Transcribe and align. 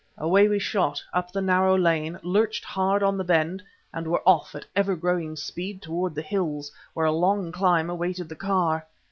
Away 0.17 0.47
we 0.47 0.57
shot, 0.57 1.03
up 1.13 1.31
the 1.31 1.43
narrow 1.43 1.77
lane, 1.77 2.17
lurched 2.23 2.63
hard 2.65 3.03
on 3.03 3.19
the 3.19 3.23
bend 3.23 3.61
and 3.93 4.07
were 4.07 4.27
off 4.27 4.55
at 4.55 4.65
ever 4.75 4.95
growing 4.95 5.35
speed 5.35 5.79
toward 5.79 6.15
the 6.15 6.23
hills, 6.23 6.71
where 6.95 7.05
a 7.05 7.11
long 7.11 7.51
climb 7.51 7.87
awaited 7.87 8.27
the 8.27 8.35
car. 8.35 8.87